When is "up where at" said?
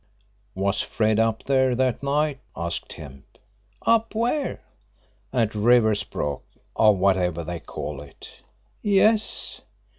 3.83-5.53